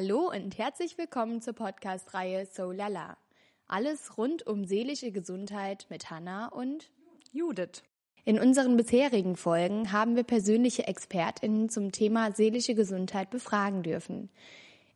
[0.00, 3.16] Hallo und herzlich willkommen zur Podcast-Reihe So Lala.
[3.66, 6.92] Alles rund um seelische Gesundheit mit Hanna und
[7.32, 7.82] Judith.
[8.24, 14.30] In unseren bisherigen Folgen haben wir persönliche ExpertInnen zum Thema seelische Gesundheit befragen dürfen.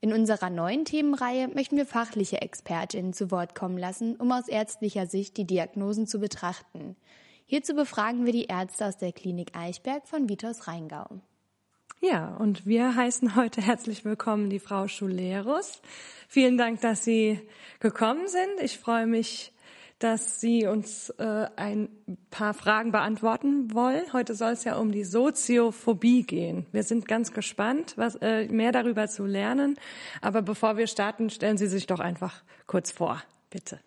[0.01, 5.09] In unserer neuen Themenreihe möchten wir fachliche ExpertInnen zu Wort kommen lassen, um aus ärztlicher
[5.09, 6.95] Sicht die Diagnosen zu betrachten.
[7.47, 11.21] Hierzu befragen wir die Ärzte aus der Klinik Eichberg von Vitos Rheingau.
[12.05, 15.81] Ja, und wir heißen heute herzlich willkommen die Frau Schulerus.
[16.27, 17.39] Vielen Dank, dass Sie
[17.79, 18.61] gekommen sind.
[18.61, 19.53] Ich freue mich,
[20.01, 21.89] dass Sie uns äh, ein
[22.29, 24.13] paar Fragen beantworten wollen.
[24.13, 26.67] Heute soll es ja um die Soziophobie gehen.
[26.73, 29.79] Wir sind ganz gespannt, was, äh, mehr darüber zu lernen.
[30.21, 33.79] Aber bevor wir starten, stellen Sie sich doch einfach kurz vor, bitte.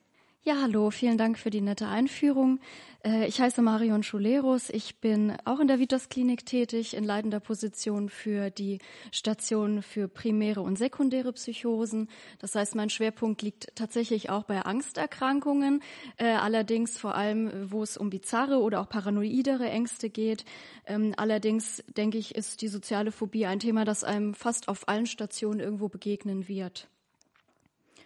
[0.47, 2.59] Ja, hallo, vielen Dank für die nette Einführung.
[3.05, 4.69] Äh, ich heiße Marion Schulerus.
[4.69, 8.79] Ich bin auch in der Vitas Klinik tätig, in leitender Position für die
[9.11, 12.09] Station für primäre und sekundäre Psychosen.
[12.39, 15.81] Das heißt, mein Schwerpunkt liegt tatsächlich auch bei Angsterkrankungen,
[16.17, 20.43] äh, allerdings vor allem, wo es um bizarre oder auch paranoidere Ängste geht.
[20.85, 25.05] Ähm, allerdings denke ich, ist die soziale Phobie ein Thema, das einem fast auf allen
[25.05, 26.87] Stationen irgendwo begegnen wird.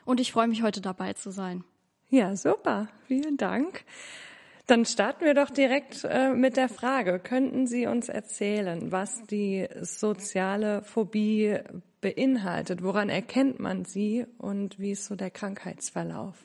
[0.03, 1.63] Und ich freue mich, heute dabei zu sein.
[2.09, 2.87] Ja, super.
[3.07, 3.85] Vielen Dank.
[4.69, 7.17] Dann starten wir doch direkt äh, mit der Frage.
[7.17, 11.57] Könnten Sie uns erzählen, was die soziale Phobie
[12.01, 12.83] beinhaltet?
[12.83, 16.35] Woran erkennt man sie und wie ist so der Krankheitsverlauf?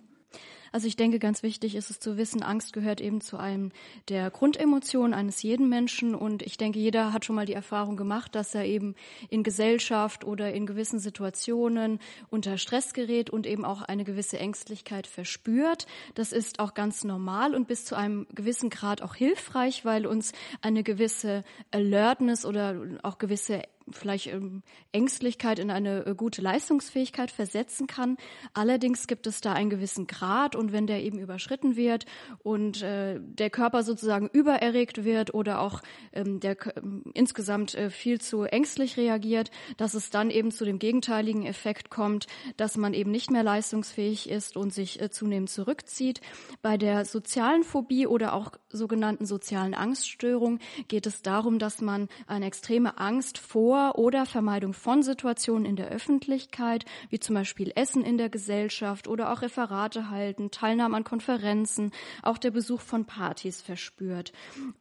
[0.75, 3.71] Also ich denke, ganz wichtig ist es zu wissen, Angst gehört eben zu einem
[4.09, 6.17] der Grundemotionen eines jeden Menschen.
[6.17, 8.97] Und ich denke, jeder hat schon mal die Erfahrung gemacht, dass er eben
[9.31, 15.07] in Gesellschaft oder in gewissen Situationen unter Stress gerät und eben auch eine gewisse Ängstlichkeit
[15.07, 15.87] verspürt.
[16.17, 20.33] Das ist auch ganz normal und bis zu einem gewissen Grad auch hilfreich, weil uns
[20.61, 24.63] eine gewisse Alertness oder auch gewisse vielleicht ähm,
[24.93, 28.17] Ängstlichkeit in eine äh, gute Leistungsfähigkeit versetzen kann.
[28.53, 32.07] Allerdings gibt es da einen gewissen Grad und wenn der eben überschritten wird
[32.43, 38.21] und äh, der Körper sozusagen übererregt wird oder auch ähm, der ähm, insgesamt äh, viel
[38.21, 43.11] zu ängstlich reagiert, dass es dann eben zu dem gegenteiligen Effekt kommt, dass man eben
[43.11, 46.21] nicht mehr leistungsfähig ist und sich äh, zunehmend zurückzieht.
[46.63, 50.59] Bei der sozialen Phobie oder auch sogenannten sozialen Angststörung
[50.89, 55.75] geht es darum, dass man eine extreme Angst vor vor oder Vermeidung von Situationen in
[55.75, 61.03] der Öffentlichkeit, wie zum Beispiel Essen in der Gesellschaft oder auch Referate halten, Teilnahme an
[61.03, 61.91] Konferenzen,
[62.23, 64.33] auch der Besuch von Partys verspürt.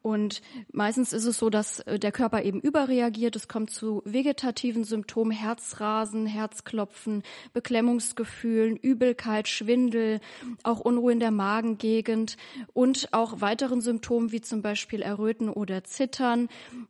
[0.04, 3.36] Und meistens ist es so, dass äh, der Körper eben überreagiert.
[3.36, 10.20] Es kommt zu vegetativen Symptomen, Herzrasen, Herzklopfen, Beklemmungsgefühlen, Übelkeit, Schwindel,
[10.62, 12.38] auch Unruhe in der Magengegend
[12.74, 16.48] und auch weiteren Symptomen wie zum Beispiel Erröten oder Zittern,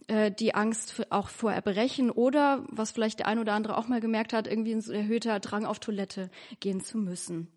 [0.08, 3.88] äh, die Angst auch vor Erbrechen Erbrechen oder, was vielleicht der ein oder andere auch
[3.88, 7.48] mal gemerkt hat, irgendwie ein erhöhter Drang auf Toilette gehen zu müssen.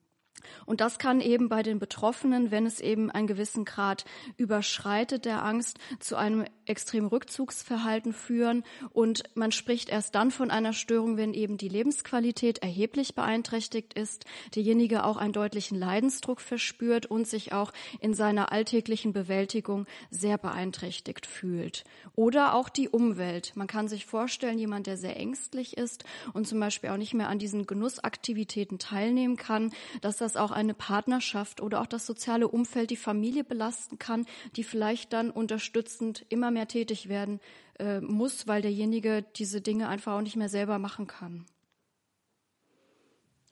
[0.65, 4.05] Und das kann eben bei den Betroffenen, wenn es eben einen gewissen Grad
[4.37, 8.65] überschreitet der Angst, zu einem extremen Rückzugsverhalten führen.
[8.91, 14.25] Und man spricht erst dann von einer Störung, wenn eben die Lebensqualität erheblich beeinträchtigt ist,
[14.55, 21.27] derjenige auch einen deutlichen Leidensdruck verspürt und sich auch in seiner alltäglichen Bewältigung sehr beeinträchtigt
[21.27, 21.85] fühlt.
[22.15, 23.53] Oder auch die Umwelt.
[23.55, 27.29] Man kann sich vorstellen, jemand, der sehr ängstlich ist und zum Beispiel auch nicht mehr
[27.29, 32.91] an diesen Genussaktivitäten teilnehmen kann, dass das auch eine Partnerschaft oder auch das soziale Umfeld,
[32.91, 34.27] die Familie belasten kann,
[34.57, 37.41] die vielleicht dann unterstützend immer mehr tätig werden
[37.79, 41.47] äh, muss, weil derjenige diese Dinge einfach auch nicht mehr selber machen kann.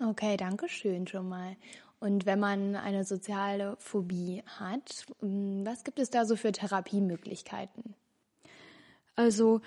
[0.01, 1.57] Okay, danke schön schon mal.
[2.01, 7.95] Und wenn man eine soziale Phobie hat, hm, was gibt es da so für Therapiemöglichkeiten?
[9.15, 9.61] Also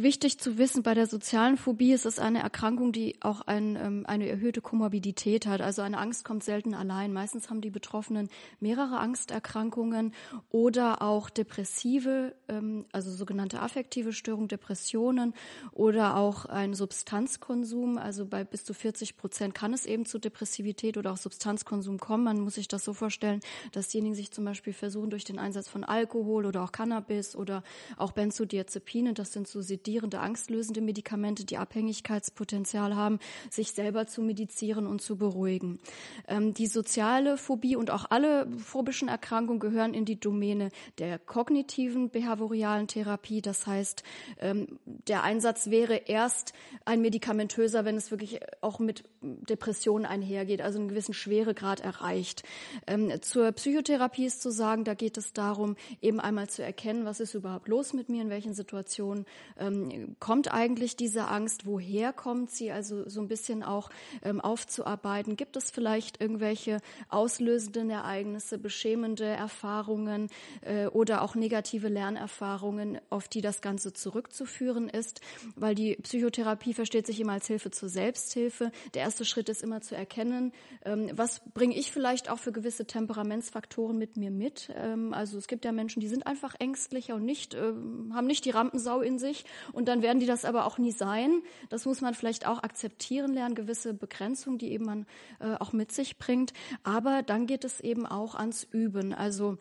[0.00, 4.04] Wichtig zu wissen, bei der sozialen Phobie ist es eine Erkrankung, die auch ein, ähm,
[4.06, 5.60] eine erhöhte Komorbidität hat.
[5.60, 7.12] Also eine Angst kommt selten allein.
[7.12, 8.28] Meistens haben die Betroffenen
[8.60, 10.14] mehrere Angsterkrankungen
[10.50, 15.34] oder auch depressive, ähm, also sogenannte affektive Störungen, Depressionen
[15.72, 17.98] oder auch ein Substanzkonsum.
[17.98, 22.22] Also bei bis zu 40 Prozent kann es eben zu Depressivität oder auch Substanzkonsum kommen.
[22.22, 23.40] Man muss sich das so vorstellen,
[23.72, 27.64] dass diejenigen sich zum Beispiel versuchen durch den Einsatz von Alkohol oder auch Cannabis oder
[27.96, 33.18] auch Benzodiazepine, das sind so sedierende, angstlösende Medikamente, die Abhängigkeitspotenzial haben,
[33.50, 35.78] sich selber zu medizieren und zu beruhigen.
[36.26, 40.68] Ähm, die soziale Phobie und auch alle phobischen Erkrankungen gehören in die Domäne
[40.98, 43.40] der kognitiven behavioralen Therapie.
[43.40, 44.02] Das heißt,
[44.40, 46.52] ähm, der Einsatz wäre erst
[46.84, 52.42] ein medikamentöser, wenn es wirklich auch mit Depression einhergeht, also einen gewissen Schweregrad erreicht.
[52.86, 57.20] Ähm, zur Psychotherapie ist zu sagen, da geht es darum, eben einmal zu erkennen, was
[57.20, 59.24] ist überhaupt los mit mir, in welchen Situationen
[59.58, 59.77] ähm,
[60.20, 63.90] kommt eigentlich diese Angst, woher kommt sie, also so ein bisschen auch
[64.22, 65.36] ähm, aufzuarbeiten.
[65.36, 66.78] Gibt es vielleicht irgendwelche
[67.08, 70.28] auslösenden Ereignisse, beschämende Erfahrungen
[70.62, 75.20] äh, oder auch negative Lernerfahrungen, auf die das Ganze zurückzuführen ist,
[75.56, 78.72] weil die Psychotherapie versteht sich immer als Hilfe zur Selbsthilfe.
[78.94, 80.52] Der erste Schritt ist immer zu erkennen,
[80.84, 84.70] ähm, was bringe ich vielleicht auch für gewisse Temperamentsfaktoren mit mir mit.
[84.76, 88.44] Ähm, also es gibt ja Menschen, die sind einfach ängstlicher und nicht, ähm, haben nicht
[88.44, 91.42] die Rampensau in sich und dann werden die das aber auch nie sein.
[91.68, 95.06] Das muss man vielleicht auch akzeptieren lernen, gewisse Begrenzungen, die eben man
[95.40, 96.52] äh, auch mit sich bringt.
[96.82, 99.12] Aber dann geht es eben auch ans Üben.
[99.12, 99.58] Also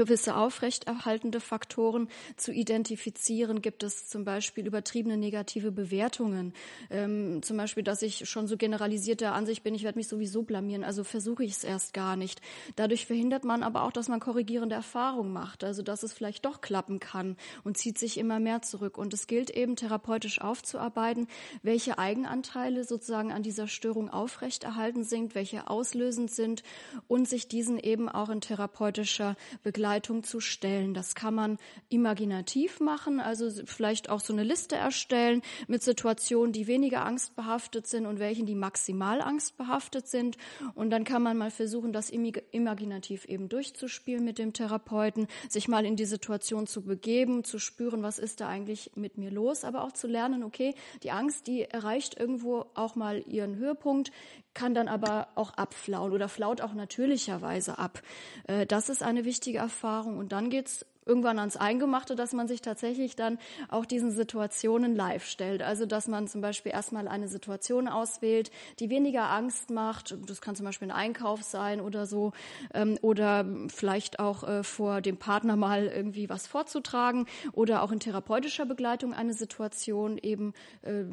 [0.00, 2.08] gewisse aufrechterhaltende Faktoren
[2.38, 3.60] zu identifizieren.
[3.60, 6.54] Gibt es zum Beispiel übertriebene negative Bewertungen?
[6.88, 10.84] Ähm, zum Beispiel, dass ich schon so generalisierter Ansicht bin, ich werde mich sowieso blamieren,
[10.84, 12.40] also versuche ich es erst gar nicht.
[12.76, 16.62] Dadurch verhindert man aber auch, dass man korrigierende Erfahrungen macht, also dass es vielleicht doch
[16.62, 18.96] klappen kann und zieht sich immer mehr zurück.
[18.96, 21.28] Und es gilt eben therapeutisch aufzuarbeiten,
[21.62, 26.62] welche Eigenanteile sozusagen an dieser Störung aufrechterhalten sind, welche auslösend sind
[27.06, 30.94] und sich diesen eben auch in therapeutischer Begleitung Begleitung zu stellen.
[30.94, 31.58] Das kann man
[31.88, 38.06] imaginativ machen, also vielleicht auch so eine Liste erstellen mit Situationen, die weniger angstbehaftet sind
[38.06, 40.36] und welchen, die maximal angstbehaftet sind.
[40.76, 45.84] Und dann kann man mal versuchen, das imaginativ eben durchzuspielen mit dem Therapeuten, sich mal
[45.84, 49.82] in die Situation zu begeben, zu spüren, was ist da eigentlich mit mir los, aber
[49.82, 54.12] auch zu lernen, okay, die Angst, die erreicht irgendwo auch mal ihren Höhepunkt
[54.54, 58.02] kann dann aber auch abflauen oder flaut auch natürlicherweise ab.
[58.46, 60.18] Äh, das ist eine wichtige Erfahrung.
[60.18, 63.38] Und dann geht's irgendwann ans Eingemachte, dass man sich tatsächlich dann
[63.68, 65.62] auch diesen Situationen live stellt.
[65.62, 70.16] Also dass man zum Beispiel erstmal eine Situation auswählt, die weniger Angst macht.
[70.26, 72.32] Das kann zum Beispiel ein Einkauf sein oder so.
[72.74, 78.00] Ähm, oder vielleicht auch äh, vor dem Partner mal irgendwie was vorzutragen oder auch in
[78.00, 81.04] therapeutischer Begleitung eine Situation eben äh,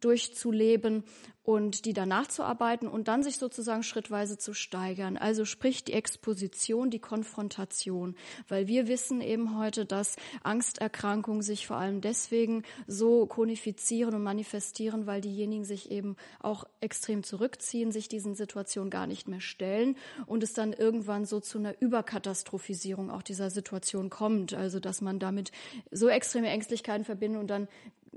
[0.00, 1.04] durchzuleben
[1.48, 5.16] und die danach zu arbeiten und dann sich sozusagen schrittweise zu steigern.
[5.16, 8.16] Also sprich die Exposition, die Konfrontation,
[8.48, 15.06] weil wir wissen eben heute, dass Angsterkrankungen sich vor allem deswegen so konifizieren und manifestieren,
[15.06, 19.96] weil diejenigen sich eben auch extrem zurückziehen, sich diesen Situationen gar nicht mehr stellen
[20.26, 24.52] und es dann irgendwann so zu einer Überkatastrophisierung auch dieser Situation kommt.
[24.52, 25.52] Also dass man damit
[25.90, 27.68] so extreme Ängstlichkeiten verbindet und dann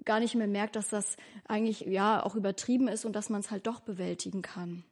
[0.06, 1.18] gar nicht mehr merkt, dass das
[1.48, 4.84] eigentlich ja auch übertrieben ist und dass man es halt doch bewältigen kann.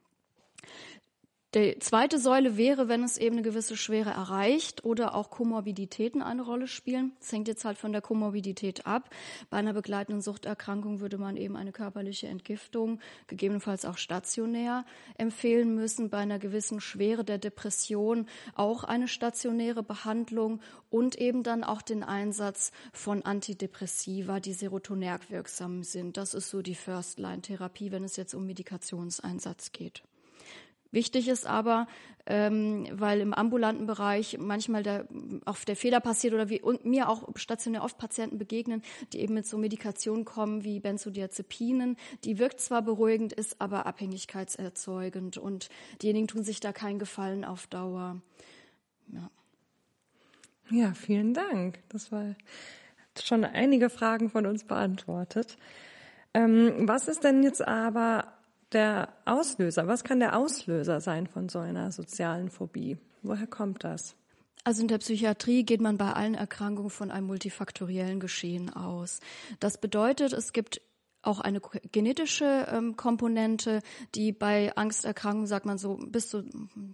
[1.52, 6.42] Die zweite Säule wäre, wenn es eben eine gewisse Schwere erreicht oder auch Komorbiditäten eine
[6.42, 7.10] Rolle spielen.
[7.18, 9.10] Das hängt jetzt halt von der Komorbidität ab.
[9.50, 14.84] Bei einer begleitenden Suchterkrankung würde man eben eine körperliche Entgiftung, gegebenenfalls auch stationär,
[15.18, 16.08] empfehlen müssen.
[16.08, 22.04] Bei einer gewissen Schwere der Depression auch eine stationäre Behandlung und eben dann auch den
[22.04, 26.16] Einsatz von Antidepressiva, die serotonerg wirksam sind.
[26.16, 30.04] Das ist so die First-Line-Therapie, wenn es jetzt um Medikationseinsatz geht.
[30.92, 31.86] Wichtig ist aber,
[32.26, 35.06] ähm, weil im ambulanten Bereich manchmal der,
[35.44, 38.82] auch der Fehler passiert oder wie und mir auch stationär oft Patienten begegnen,
[39.12, 41.96] die eben mit so Medikationen kommen wie Benzodiazepinen.
[42.24, 45.70] Die wirkt zwar beruhigend, ist aber abhängigkeitserzeugend und
[46.02, 48.20] diejenigen tun sich da keinen Gefallen auf Dauer.
[49.08, 49.30] Ja,
[50.70, 51.78] ja vielen Dank.
[51.88, 52.34] Das war
[53.20, 55.56] schon einige Fragen von uns beantwortet.
[56.32, 58.39] Ähm, was ist denn jetzt aber
[58.72, 59.86] der Auslöser?
[59.86, 62.98] Was kann der Auslöser sein von so einer sozialen Phobie?
[63.22, 64.16] Woher kommt das?
[64.62, 69.20] Also in der Psychiatrie geht man bei allen Erkrankungen von einem multifaktoriellen Geschehen aus.
[69.58, 70.82] Das bedeutet, es gibt
[71.22, 71.60] auch eine
[71.92, 73.80] genetische ähm, Komponente,
[74.14, 76.44] die bei Angsterkrankungen, sagt man so, bis zu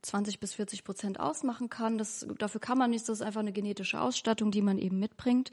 [0.02, 1.96] 20 bis 40 Prozent ausmachen kann.
[1.96, 5.50] Das, dafür kann man nichts, das ist einfach eine genetische Ausstattung, die man eben mitbringt.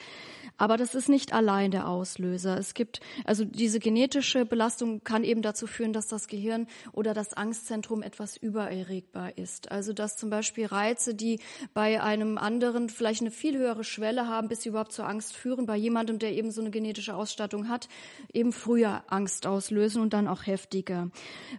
[0.58, 2.58] Aber das ist nicht allein der Auslöser.
[2.58, 7.34] Es gibt, also diese genetische Belastung kann eben dazu führen, dass das Gehirn oder das
[7.34, 9.72] Angstzentrum etwas übererregbar ist.
[9.72, 11.40] Also dass zum Beispiel Reize, die
[11.74, 15.66] bei einem anderen vielleicht eine viel höhere Schwelle haben, bis sie überhaupt zur Angst führen,
[15.66, 17.88] bei jemandem, der eben so eine genetische Ausstattung hat,
[18.34, 21.10] eben früher Angst auslösen und dann auch heftiger.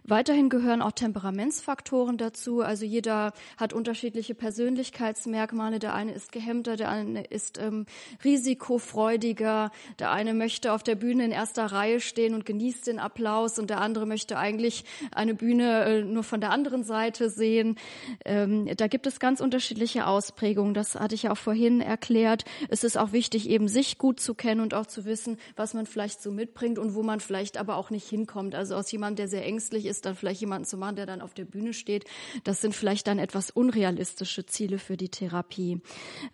[0.03, 2.61] Weiterhin gehören auch Temperamentsfaktoren dazu.
[2.61, 5.77] Also jeder hat unterschiedliche Persönlichkeitsmerkmale.
[5.77, 7.85] Der eine ist gehemmter, der eine ist ähm,
[8.23, 9.69] risikofreudiger,
[9.99, 13.69] der eine möchte auf der Bühne in erster Reihe stehen und genießt den Applaus und
[13.69, 17.77] der andere möchte eigentlich eine Bühne äh, nur von der anderen Seite sehen.
[18.25, 20.73] Ähm, da gibt es ganz unterschiedliche Ausprägungen.
[20.73, 22.45] Das hatte ich ja auch vorhin erklärt.
[22.69, 25.85] Es ist auch wichtig, eben sich gut zu kennen und auch zu wissen, was man
[25.85, 28.55] vielleicht so mitbringt und wo man vielleicht aber auch nicht hinkommt.
[28.55, 31.33] Also aus jemandem, der sehr ängstlich ist, dann vielleicht jemanden zu machen, der dann auf
[31.33, 32.05] der Bühne steht.
[32.43, 35.81] Das sind vielleicht dann etwas unrealistische Ziele für die Therapie.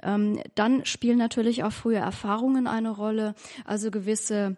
[0.01, 4.58] Ähm, dann spielen natürlich auch frühe Erfahrungen eine Rolle, also gewisse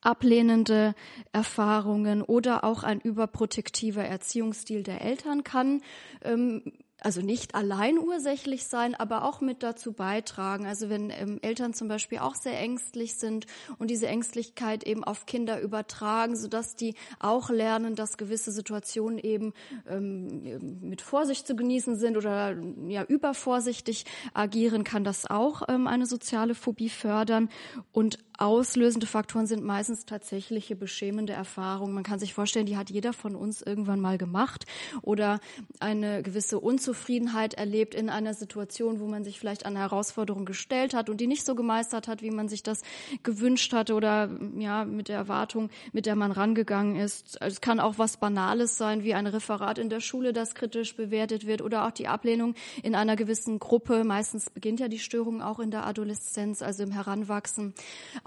[0.00, 0.94] ablehnende
[1.32, 5.82] Erfahrungen oder auch ein überprotektiver Erziehungsstil der Eltern kann
[6.22, 6.62] ähm,
[7.00, 10.66] also nicht allein ursächlich sein, aber auch mit dazu beitragen.
[10.66, 13.46] Also wenn ähm, Eltern zum Beispiel auch sehr ängstlich sind
[13.78, 19.52] und diese Ängstlichkeit eben auf Kinder übertragen, sodass die auch lernen, dass gewisse Situationen eben
[19.88, 22.56] ähm, mit Vorsicht zu genießen sind oder
[22.88, 27.48] ja übervorsichtig agieren, kann das auch ähm, eine soziale Phobie fördern.
[27.92, 31.92] Und auslösende Faktoren sind meistens tatsächliche beschämende Erfahrungen.
[31.92, 34.64] Man kann sich vorstellen, die hat jeder von uns irgendwann mal gemacht
[35.02, 35.40] oder
[35.80, 40.94] eine gewisse Unzufriedenheit erlebt in einer Situation, wo man sich vielleicht an eine Herausforderung gestellt
[40.94, 42.82] hat und die nicht so gemeistert hat, wie man sich das
[43.24, 47.42] gewünscht hatte oder ja mit der Erwartung, mit der man rangegangen ist.
[47.42, 50.94] Also es kann auch was Banales sein, wie ein Referat in der Schule, das kritisch
[50.94, 52.54] bewertet wird oder auch die Ablehnung
[52.84, 54.04] in einer gewissen Gruppe.
[54.04, 57.74] Meistens beginnt ja die Störung auch in der Adoleszenz, also im Heranwachsen.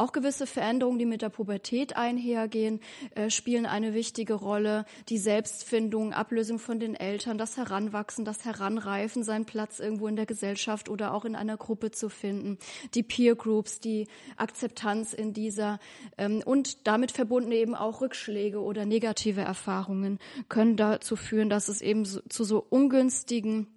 [0.01, 2.79] Auch gewisse Veränderungen, die mit der Pubertät einhergehen,
[3.13, 4.85] äh, spielen eine wichtige Rolle.
[5.09, 10.25] Die Selbstfindung, Ablösung von den Eltern, das Heranwachsen, das Heranreifen, seinen Platz irgendwo in der
[10.25, 12.57] Gesellschaft oder auch in einer Gruppe zu finden.
[12.95, 15.77] Die Peer Groups, die Akzeptanz in dieser
[16.17, 20.17] ähm, und damit verbunden eben auch Rückschläge oder negative Erfahrungen
[20.49, 23.67] können dazu führen, dass es eben so, zu so ungünstigen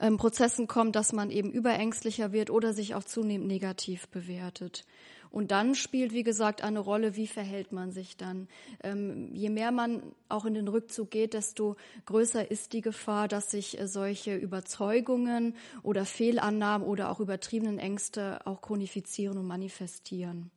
[0.00, 4.84] ähm, Prozessen kommt, dass man eben überängstlicher wird oder sich auch zunehmend negativ bewertet.
[5.30, 8.48] Und dann spielt, wie gesagt, eine Rolle, wie verhält man sich dann.
[8.82, 13.50] Ähm, je mehr man auch in den Rückzug geht, desto größer ist die Gefahr, dass
[13.50, 20.50] sich äh, solche Überzeugungen oder Fehlannahmen oder auch übertriebenen Ängste auch chronifizieren und manifestieren.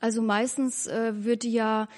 [0.00, 1.88] Also meistens äh, wird die ja,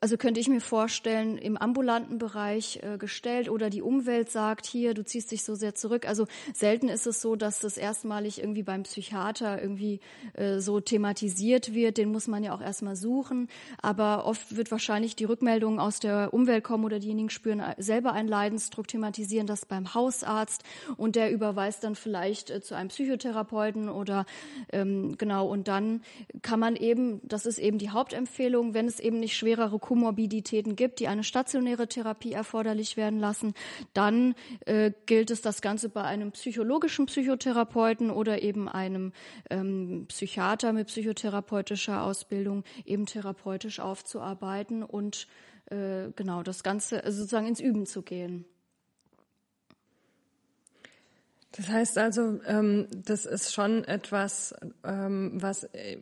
[0.00, 4.94] also könnte ich mir vorstellen, im ambulanten Bereich äh, gestellt oder die Umwelt sagt, hier,
[4.94, 6.06] du ziehst dich so sehr zurück.
[6.06, 9.98] Also selten ist es so, dass das erstmalig irgendwie beim Psychiater irgendwie
[10.34, 11.98] äh, so thematisiert wird.
[11.98, 13.48] Den muss man ja auch erstmal suchen.
[13.82, 18.12] Aber oft wird wahrscheinlich die Rückmeldung aus der Umwelt kommen oder diejenigen spüren äh, selber
[18.12, 20.62] einen Leidensdruck, thematisieren das beim Hausarzt
[20.96, 24.26] und der überweist dann vielleicht äh, zu einem Psychotherapeuten oder
[24.72, 26.02] ähm, genau und dann
[26.42, 31.00] kann man eben, das ist eben die Hauptempfehlung, wenn es eben nicht schwerere Komorbiditäten gibt,
[31.00, 33.54] die eine stationäre Therapie erforderlich werden lassen,
[33.94, 34.34] dann
[34.66, 39.12] äh, gilt es, das Ganze bei einem psychologischen Psychotherapeuten oder eben einem
[39.50, 45.26] ähm, Psychiater mit psychotherapeutischer Ausbildung eben therapeutisch aufzuarbeiten und
[45.70, 48.44] äh, genau das Ganze also sozusagen ins Üben zu gehen.
[51.52, 55.98] Das heißt also, ähm, das ist schon etwas, ähm, was äh,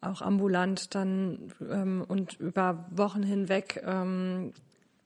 [0.00, 4.52] auch ambulant dann ähm, und über Wochen hinweg ähm,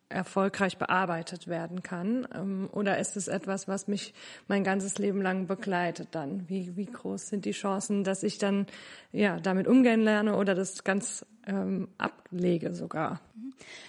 [0.08, 2.26] erfolgreich bearbeitet werden kann?
[2.34, 4.14] Ähm, oder ist es etwas, was mich
[4.48, 6.48] mein ganzes Leben lang begleitet dann?
[6.48, 8.66] Wie, wie groß sind die Chancen, dass ich dann
[9.12, 13.20] ja damit umgehen lerne oder das ganz ähm, ablege sogar?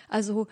[0.09, 0.47] Also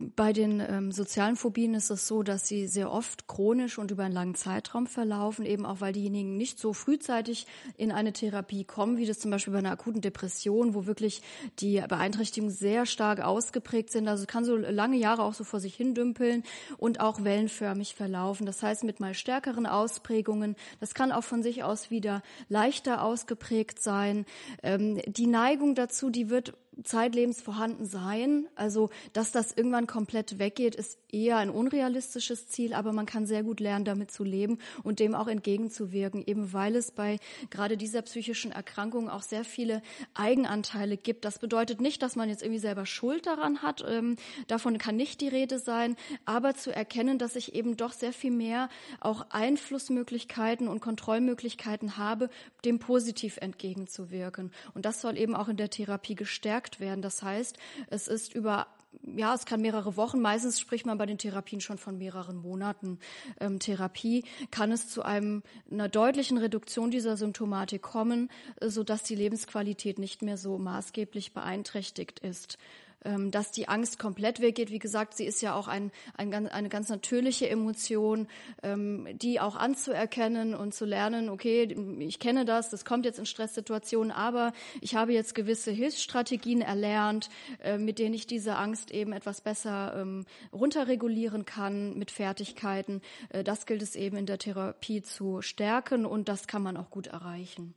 [0.00, 4.04] bei den ähm, sozialen Phobien ist es so, dass sie sehr oft chronisch und über
[4.04, 8.96] einen langen Zeitraum verlaufen, eben auch weil diejenigen nicht so frühzeitig in eine Therapie kommen,
[8.96, 11.20] wie das zum Beispiel bei einer akuten Depression, wo wirklich
[11.58, 14.08] die Beeinträchtigungen sehr stark ausgeprägt sind.
[14.08, 16.44] Also es kann so lange Jahre auch so vor sich hin dümpeln
[16.78, 18.46] und auch wellenförmig verlaufen.
[18.46, 20.56] Das heißt, mit mal stärkeren Ausprägungen.
[20.80, 24.24] Das kann auch von sich aus wieder leichter ausgeprägt sein.
[24.62, 28.48] Ähm, die Neigung dazu, die wird zeitlebens vorhanden sein.
[28.54, 33.42] Also, dass das irgendwann komplett weggeht, ist eher ein unrealistisches Ziel, aber man kann sehr
[33.42, 37.18] gut lernen, damit zu leben und dem auch entgegenzuwirken, eben weil es bei
[37.50, 39.82] gerade dieser psychischen Erkrankung auch sehr viele
[40.14, 41.24] Eigenanteile gibt.
[41.24, 43.84] Das bedeutet nicht, dass man jetzt irgendwie selber Schuld daran hat.
[43.88, 48.12] Ähm, davon kann nicht die Rede sein, aber zu erkennen, dass ich eben doch sehr
[48.12, 48.68] viel mehr
[49.00, 52.30] auch Einflussmöglichkeiten und Kontrollmöglichkeiten habe,
[52.64, 54.52] dem positiv entgegenzuwirken.
[54.74, 57.02] Und das soll eben auch in der Therapie gestärkt werden.
[57.02, 58.66] Das heißt, es ist über
[59.16, 62.98] ja, es kann mehrere Wochen, meistens spricht man bei den Therapien schon von mehreren Monaten
[63.40, 68.30] ähm, Therapie, kann es zu einem, einer deutlichen Reduktion dieser Symptomatik kommen,
[68.60, 72.58] äh, sodass die Lebensqualität nicht mehr so maßgeblich beeinträchtigt ist.
[73.04, 74.70] Ähm, dass die Angst komplett weggeht.
[74.70, 78.28] Wie gesagt, sie ist ja auch ein, ein, eine ganz natürliche Emotion,
[78.62, 81.64] ähm, die auch anzuerkennen und zu lernen, okay,
[82.00, 87.30] ich kenne das, das kommt jetzt in Stresssituationen, aber ich habe jetzt gewisse Hilfsstrategien erlernt,
[87.62, 93.00] äh, mit denen ich diese Angst eben etwas besser ähm, runterregulieren kann mit Fertigkeiten.
[93.30, 96.90] Äh, das gilt es eben in der Therapie zu stärken und das kann man auch
[96.90, 97.74] gut erreichen.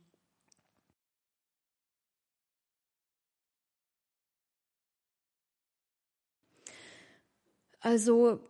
[7.84, 8.40] Also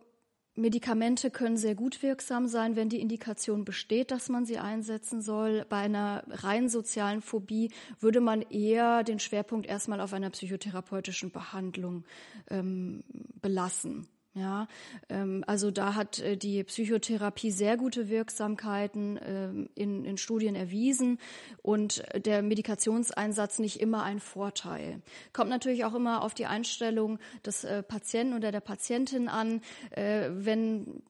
[0.55, 5.65] Medikamente können sehr gut wirksam sein, wenn die Indikation besteht, dass man sie einsetzen soll.
[5.67, 12.05] Bei einer rein sozialen Phobie würde man eher den Schwerpunkt erstmal auf einer psychotherapeutischen Behandlung
[12.49, 13.03] ähm,
[13.41, 14.07] belassen.
[14.37, 14.67] Ja,
[15.07, 21.19] ähm, also da hat äh, die Psychotherapie sehr gute Wirksamkeiten ähm, in, in Studien erwiesen
[21.61, 25.01] und der Medikationseinsatz nicht immer ein Vorteil.
[25.31, 29.61] Kommt natürlich auch immer auf die Einstellung des äh, Patienten oder der Patientin an.
[29.91, 31.01] Äh, wenn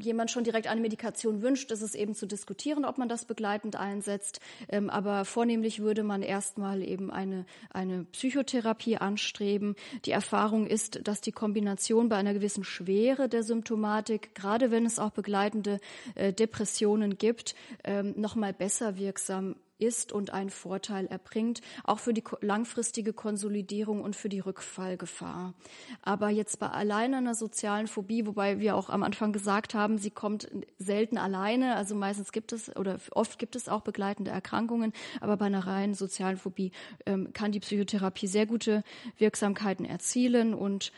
[0.00, 3.76] jemand schon direkt eine Medikation wünscht, ist es eben zu diskutieren, ob man das begleitend
[3.76, 4.40] einsetzt.
[4.68, 9.76] Ähm, aber vornehmlich würde man erstmal eben eine, eine Psychotherapie anstreben.
[10.04, 14.98] Die Erfahrung ist, dass die Kombination bei einer gewissen Schwere der Symptomatik, gerade wenn es
[14.98, 15.80] auch begleitende
[16.14, 22.24] äh, Depressionen gibt, ähm, nochmal besser wirksam ist und einen Vorteil erbringt, auch für die
[22.40, 25.54] langfristige Konsolidierung und für die Rückfallgefahr.
[26.02, 30.10] Aber jetzt bei allein einer sozialen Phobie, wobei wir auch am Anfang gesagt haben, sie
[30.10, 35.36] kommt selten alleine, also meistens gibt es oder oft gibt es auch begleitende Erkrankungen, aber
[35.36, 36.72] bei einer reinen sozialen Phobie
[37.06, 38.82] ähm, kann die Psychotherapie sehr gute
[39.18, 40.92] Wirksamkeiten erzielen und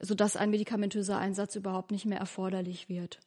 [0.00, 3.20] sodass ein medikamentöser Einsatz überhaupt nicht mehr erforderlich wird.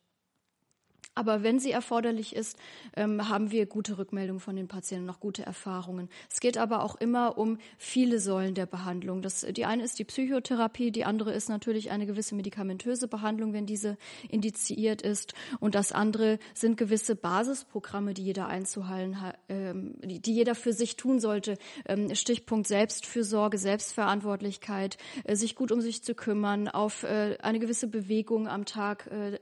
[1.18, 2.60] Aber wenn sie erforderlich ist,
[2.96, 6.10] ähm, haben wir gute Rückmeldungen von den Patienten, noch gute Erfahrungen.
[6.30, 9.24] Es geht aber auch immer um viele Säulen der Behandlung.
[9.24, 13.66] Das, die eine ist die Psychotherapie, die andere ist natürlich eine gewisse medikamentöse Behandlung, wenn
[13.66, 13.98] diese
[14.30, 15.34] indiziert ist.
[15.60, 19.18] Und das andere sind gewisse Basisprogramme, die jeder einzuhalten,
[19.50, 21.58] ähm, die, die, jeder für sich tun sollte.
[21.88, 27.88] Ähm, Stichpunkt Selbstfürsorge, Selbstverantwortlichkeit, äh, sich gut um sich zu kümmern, auf äh, eine gewisse
[27.88, 29.40] Bewegung am Tag äh,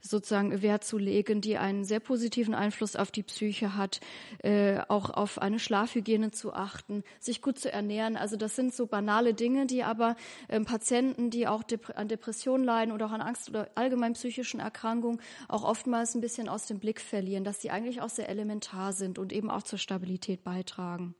[0.00, 4.00] sozusagen Wert zu legen legen, die einen sehr positiven Einfluss auf die Psyche hat,
[4.44, 8.16] äh, auch auf eine Schlafhygiene zu achten, sich gut zu ernähren.
[8.16, 10.14] Also das sind so banale Dinge, die aber
[10.48, 14.60] ähm, Patienten, die auch Dep an Depressionen leiden oder auch an Angst oder allgemein psychischen
[14.60, 18.92] Erkrankungen, auch oftmals ein bisschen aus dem Blick verlieren, dass die eigentlich auch sehr elementar
[18.92, 21.14] sind und eben auch zur Stabilität beitragen.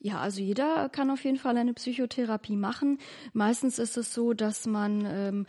[0.00, 2.98] Ja, also jeder kann auf jeden Fall eine Psychotherapie machen.
[3.32, 5.46] Meistens ist es so, dass man ähm,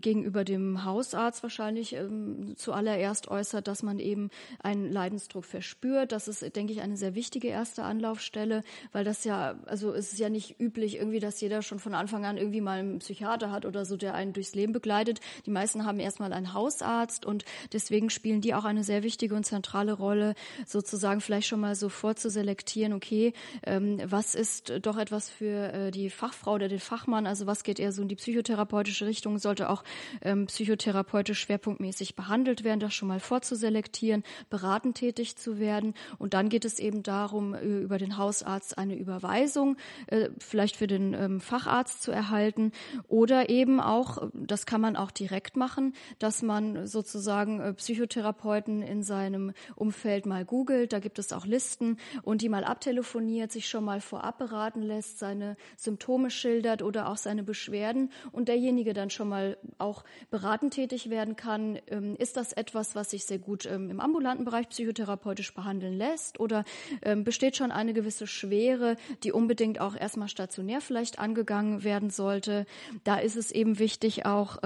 [0.00, 4.30] gegenüber dem Hausarzt wahrscheinlich ähm, zuallererst äußert, dass man eben
[4.62, 6.12] einen Leidensdruck verspürt.
[6.12, 10.18] Das ist, denke ich, eine sehr wichtige erste Anlaufstelle, weil das ja, also es ist
[10.18, 13.64] ja nicht üblich irgendwie, dass jeder schon von Anfang an irgendwie mal einen Psychiater hat
[13.64, 15.20] oder so, der einen durchs Leben begleitet.
[15.46, 19.44] Die meisten haben erstmal einen Hausarzt und deswegen spielen die auch eine sehr wichtige und
[19.44, 20.34] zentrale Rolle,
[20.66, 23.32] sozusagen vielleicht schon mal so vorzuselektieren, okay,
[23.66, 27.78] ähm, was ist doch etwas für äh, die Fachfrau oder den Fachmann, also was geht
[27.78, 29.84] eher so in die psychotherapeutische Richtung, sollte auch
[30.22, 35.94] ähm, psychotherapeutisch schwerpunktmäßig behandelt werden, das schon mal vorzuselektieren, beratend tätig zu werden.
[36.18, 40.86] Und dann geht es eben darum, äh, über den Hausarzt eine Überweisung äh, vielleicht für
[40.86, 42.72] den ähm, Facharzt zu erhalten
[43.08, 49.02] oder eben auch, das kann man auch direkt machen, dass man sozusagen äh, Psychotherapeuten in
[49.02, 50.92] seinem Umfeld mal googelt.
[50.92, 55.18] Da gibt es auch Listen und die mal abtelefoniert, sich schon mal vorab beraten lässt,
[55.18, 61.08] seine Symptome schildert oder auch seine Beschwerden und derjenige dann schon mal auch beratend tätig
[61.08, 61.78] werden kann.
[61.86, 66.38] Ähm, ist das etwas, was sich sehr gut ähm, im ambulanten Bereich psychotherapeutisch behandeln lässt
[66.38, 66.64] oder
[67.02, 72.66] ähm, besteht schon eine gewisse Schwere, die unbedingt auch erstmal stationär vielleicht angegangen werden sollte?
[73.04, 74.58] Da ist es eben wichtig, auch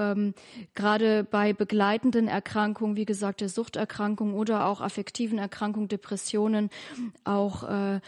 [0.73, 6.69] gerade bei begleitenden Erkrankungen, wie gesagt, der Suchterkrankung oder auch affektiven Erkrankungen, Depressionen,
[7.23, 7.99] auch äh,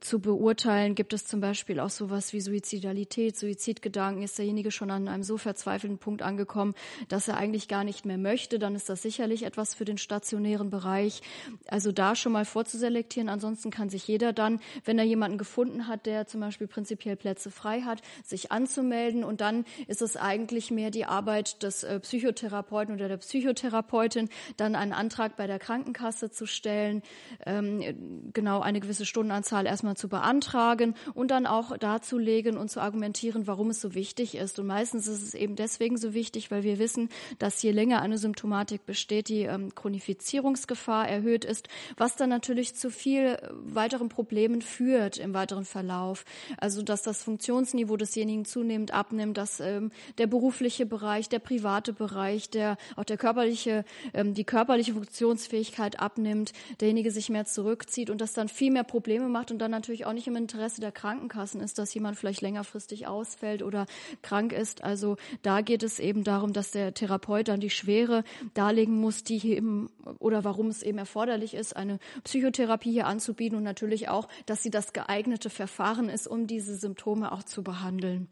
[0.00, 0.94] zu beurteilen.
[0.94, 4.22] Gibt es zum Beispiel auch sowas wie Suizidalität, Suizidgedanken?
[4.22, 6.74] Ist derjenige schon an einem so verzweifelten Punkt angekommen,
[7.08, 10.70] dass er eigentlich gar nicht mehr möchte, dann ist das sicherlich etwas für den stationären
[10.70, 11.22] Bereich.
[11.68, 13.28] Also da schon mal vorzuselektieren.
[13.28, 17.50] Ansonsten kann sich jeder dann, wenn er jemanden gefunden hat, der zum Beispiel prinzipiell Plätze
[17.50, 19.24] frei hat, sich anzumelden.
[19.24, 24.74] Und dann ist es eigentlich mehr die Arbeit des äh, Psychotherapeuten oder der Psychotherapeutin, dann
[24.74, 27.02] einen Antrag bei der Krankenkasse zu stellen,
[27.44, 33.48] ähm, genau eine gewisse Stundenanzahl erstmal zu beantragen und dann auch darzulegen und zu argumentieren,
[33.48, 34.60] warum es so wichtig ist.
[34.60, 37.08] Und meistens ist es eben deswegen so wichtig, weil wir wissen,
[37.40, 42.90] dass je länger eine Symptomatik besteht, die ähm, Chronifizierungsgefahr erhöht ist, was dann natürlich zu
[42.90, 46.24] viel weiteren Problemen führt im weiteren Verlauf.
[46.58, 52.50] Also dass das Funktionsniveau desjenigen zunehmend abnimmt, dass ähm, der berufliche Bereich, der private Bereich,
[52.50, 58.32] der auch der körperliche, ähm, die körperliche Funktionsfähigkeit abnimmt, derjenige sich mehr zurückzieht und das
[58.32, 61.78] dann viel mehr Probleme macht und dann natürlich auch nicht im Interesse der Krankenkassen ist,
[61.78, 63.86] dass jemand vielleicht längerfristig ausfällt oder
[64.22, 64.84] krank ist.
[64.84, 69.46] Also da geht es eben darum, dass der Therapeut dann die Schwere darlegen muss, die
[69.48, 69.88] eben
[70.18, 74.70] oder warum es eben erforderlich ist, eine Psychotherapie hier anzubieten und natürlich auch, dass sie
[74.70, 78.28] das geeignete Verfahren ist, um diese Symptome auch zu behandeln.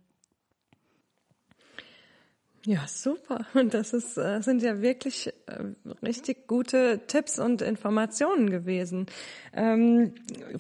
[2.64, 3.44] Ja, super.
[3.54, 5.64] Und das ist, äh, sind ja wirklich äh,
[6.00, 9.06] richtig gute Tipps und Informationen gewesen.
[9.52, 10.14] Ähm,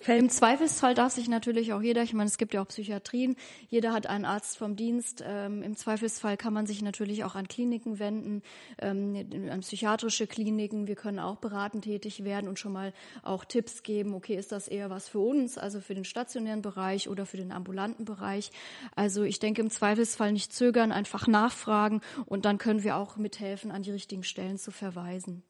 [0.08, 3.36] Im Zweifelsfall darf sich natürlich auch jeder, ich meine, es gibt ja auch Psychiatrien,
[3.68, 5.22] jeder hat einen Arzt vom Dienst.
[5.24, 8.42] Ähm, Im Zweifelsfall kann man sich natürlich auch an Kliniken wenden,
[8.78, 9.14] ähm,
[9.52, 10.88] an psychiatrische Kliniken.
[10.88, 14.14] Wir können auch beratend tätig werden und schon mal auch Tipps geben.
[14.14, 17.52] Okay, ist das eher was für uns, also für den stationären Bereich oder für den
[17.52, 18.50] ambulanten Bereich?
[18.96, 23.16] Also ich denke, im Zweifelsfall nicht zögern, einfach nachfragen sagen und dann können wir auch
[23.16, 25.42] mithelfen, an die richtigen Stellen zu verweisen.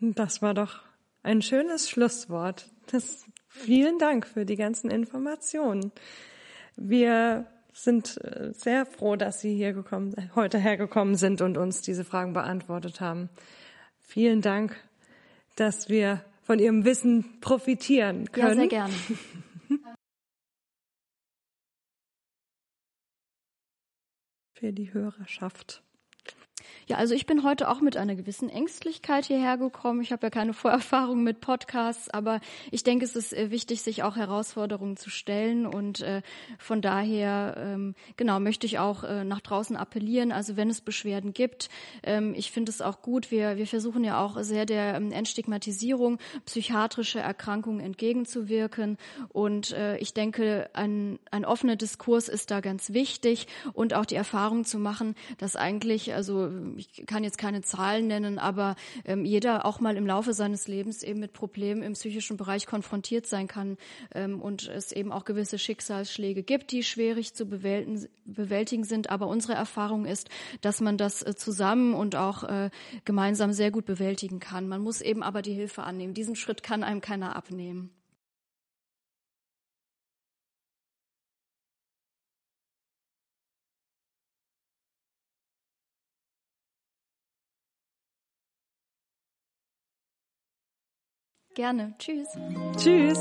[0.00, 0.80] Das war doch
[1.22, 2.68] ein schönes Schlusswort.
[2.90, 5.92] Das, vielen Dank für die ganzen Informationen.
[6.76, 12.04] Wir sind äh, sehr froh, dass Sie hier gekommen, heute hergekommen sind und uns diese
[12.04, 13.28] Fragen beantwortet haben.
[14.00, 14.76] Vielen Dank,
[15.56, 18.48] dass wir von Ihrem Wissen profitieren können.
[18.48, 18.94] Ja, sehr gerne.
[24.56, 25.82] für die Hörerschaft.
[26.88, 30.02] Ja, also ich bin heute auch mit einer gewissen Ängstlichkeit hierher gekommen.
[30.02, 34.04] Ich habe ja keine Vorerfahrung mit Podcasts, aber ich denke, es ist äh, wichtig, sich
[34.04, 36.22] auch Herausforderungen zu stellen und äh,
[36.58, 40.30] von daher ähm, genau möchte ich auch äh, nach draußen appellieren.
[40.30, 41.70] Also wenn es Beschwerden gibt,
[42.04, 43.32] ähm, ich finde es auch gut.
[43.32, 48.96] Wir wir versuchen ja auch sehr der ähm, Entstigmatisierung psychiatrische Erkrankungen entgegenzuwirken
[49.30, 54.64] und ich denke, ein ein offener Diskurs ist da ganz wichtig und auch die Erfahrung
[54.64, 59.80] zu machen, dass eigentlich also ich kann jetzt keine Zahlen nennen, aber ähm, jeder auch
[59.80, 63.76] mal im Laufe seines Lebens eben mit Problemen im psychischen Bereich konfrontiert sein kann
[64.14, 69.10] ähm, und es eben auch gewisse Schicksalsschläge gibt, die schwierig zu bewältigen, sind.
[69.10, 70.28] Aber unsere Erfahrung ist,
[70.60, 72.70] dass man das äh, zusammen und auch äh,
[73.04, 74.68] gemeinsam sehr gut bewältigen kann.
[74.68, 76.14] Man muss eben aber die Hilfe annehmen.
[76.14, 77.90] Diesen Schritt kann einem keiner abnehmen.
[91.56, 91.94] Gerne.
[91.98, 92.28] Tschüss.
[92.76, 93.18] Tschüss.